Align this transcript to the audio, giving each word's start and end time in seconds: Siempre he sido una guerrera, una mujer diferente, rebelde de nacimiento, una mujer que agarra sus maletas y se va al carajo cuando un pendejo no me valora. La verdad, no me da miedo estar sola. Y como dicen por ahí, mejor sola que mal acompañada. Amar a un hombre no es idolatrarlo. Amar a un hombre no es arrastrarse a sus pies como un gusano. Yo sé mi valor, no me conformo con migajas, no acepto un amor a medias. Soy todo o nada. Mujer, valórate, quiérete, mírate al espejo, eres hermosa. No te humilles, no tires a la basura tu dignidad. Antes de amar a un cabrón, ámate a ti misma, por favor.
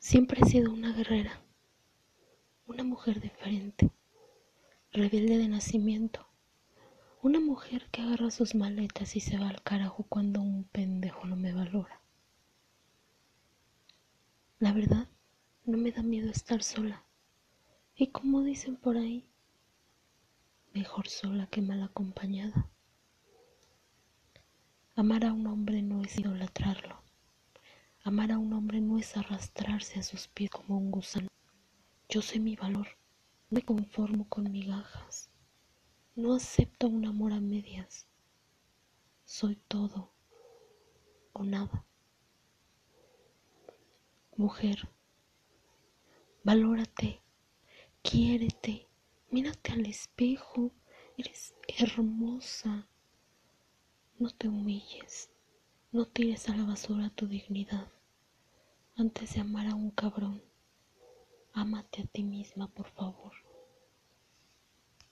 Siempre 0.00 0.40
he 0.40 0.48
sido 0.48 0.72
una 0.72 0.92
guerrera, 0.92 1.42
una 2.66 2.84
mujer 2.84 3.20
diferente, 3.20 3.90
rebelde 4.92 5.38
de 5.38 5.48
nacimiento, 5.48 6.26
una 7.20 7.40
mujer 7.40 7.88
que 7.90 8.02
agarra 8.02 8.30
sus 8.30 8.54
maletas 8.54 9.16
y 9.16 9.20
se 9.20 9.38
va 9.38 9.48
al 9.48 9.60
carajo 9.62 10.04
cuando 10.04 10.40
un 10.40 10.64
pendejo 10.64 11.26
no 11.26 11.34
me 11.34 11.52
valora. 11.52 12.00
La 14.60 14.72
verdad, 14.72 15.08
no 15.64 15.76
me 15.76 15.90
da 15.90 16.02
miedo 16.02 16.30
estar 16.30 16.62
sola. 16.62 17.04
Y 17.96 18.06
como 18.06 18.44
dicen 18.44 18.76
por 18.76 18.96
ahí, 18.96 19.28
mejor 20.72 21.08
sola 21.08 21.48
que 21.48 21.60
mal 21.60 21.82
acompañada. 21.82 22.70
Amar 24.94 25.24
a 25.24 25.32
un 25.32 25.48
hombre 25.48 25.82
no 25.82 26.02
es 26.02 26.16
idolatrarlo. 26.18 27.07
Amar 28.08 28.32
a 28.32 28.38
un 28.38 28.54
hombre 28.54 28.80
no 28.80 28.98
es 28.98 29.18
arrastrarse 29.18 29.98
a 29.98 30.02
sus 30.02 30.28
pies 30.28 30.48
como 30.48 30.78
un 30.78 30.90
gusano. 30.90 31.28
Yo 32.08 32.22
sé 32.22 32.40
mi 32.40 32.56
valor, 32.56 32.88
no 33.50 33.56
me 33.56 33.60
conformo 33.60 34.26
con 34.30 34.50
migajas, 34.50 35.28
no 36.16 36.34
acepto 36.34 36.88
un 36.88 37.04
amor 37.04 37.34
a 37.34 37.40
medias. 37.40 38.08
Soy 39.26 39.56
todo 39.56 40.14
o 41.34 41.44
nada. 41.44 41.84
Mujer, 44.38 44.88
valórate, 46.44 47.20
quiérete, 48.00 48.88
mírate 49.30 49.72
al 49.72 49.84
espejo, 49.84 50.72
eres 51.18 51.54
hermosa. 51.66 52.88
No 54.18 54.30
te 54.30 54.48
humilles, 54.48 55.30
no 55.92 56.06
tires 56.06 56.48
a 56.48 56.56
la 56.56 56.64
basura 56.64 57.10
tu 57.10 57.26
dignidad. 57.26 57.92
Antes 58.98 59.34
de 59.34 59.42
amar 59.42 59.68
a 59.68 59.76
un 59.76 59.92
cabrón, 59.92 60.42
ámate 61.52 62.02
a 62.02 62.06
ti 62.06 62.24
misma, 62.24 62.66
por 62.66 62.88
favor. 62.88 63.32